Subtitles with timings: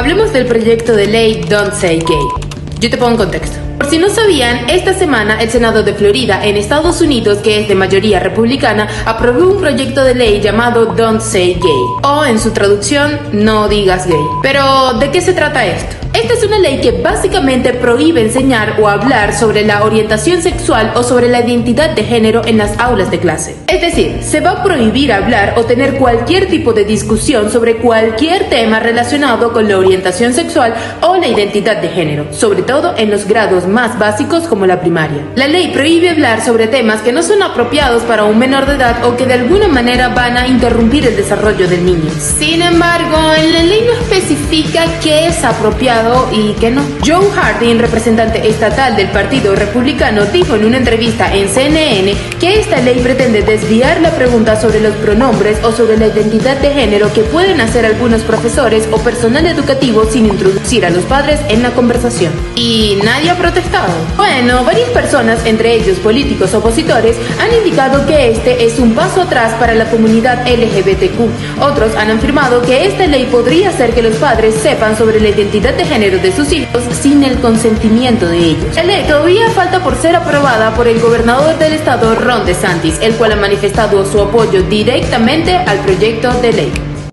[0.00, 2.16] Hablemos del proyecto de ley Don't Say Gay.
[2.80, 3.69] Yo te pongo en contexto.
[3.80, 7.66] Por si no sabían, esta semana el Senado de Florida en Estados Unidos, que es
[7.66, 12.50] de mayoría republicana, aprobó un proyecto de ley llamado Don't Say Gay, o en su
[12.50, 14.20] traducción, No digas gay.
[14.42, 15.96] Pero, ¿de qué se trata esto?
[16.12, 21.04] Esta es una ley que básicamente prohíbe enseñar o hablar sobre la orientación sexual o
[21.04, 23.54] sobre la identidad de género en las aulas de clase.
[23.68, 28.50] Es decir, se va a prohibir hablar o tener cualquier tipo de discusión sobre cualquier
[28.50, 33.26] tema relacionado con la orientación sexual o la identidad de género, sobre todo en los
[33.26, 35.24] grados más básicos como la primaria.
[35.34, 39.04] La ley prohíbe hablar sobre temas que no son apropiados para un menor de edad
[39.04, 42.10] o que de alguna manera van a interrumpir el desarrollo del niño.
[42.18, 43.99] Sin embargo, en la ley no
[44.30, 46.82] especifica qué es apropiado y que no.
[47.04, 52.80] Joe Harding, representante estatal del Partido Republicano, dijo en una entrevista en CNN que esta
[52.80, 57.22] ley pretende desviar la pregunta sobre los pronombres o sobre la identidad de género que
[57.22, 62.32] pueden hacer algunos profesores o personal educativo sin introducir a los padres en la conversación.
[62.54, 63.92] Y nadie ha protestado.
[64.16, 69.54] Bueno, varias personas, entre ellos políticos opositores, han indicado que este es un paso atrás
[69.54, 71.62] para la comunidad LGBTQ.
[71.62, 75.74] Otros han afirmado que esta ley podría hacer que los padres sepan sobre la identidad
[75.74, 78.76] de género de sus hijos sin el consentimiento de ellos.
[78.76, 83.14] La ley todavía falta por ser aprobada por el gobernador del estado Ron DeSantis, el
[83.14, 86.89] cual ha manifestado su apoyo directamente al proyecto de ley.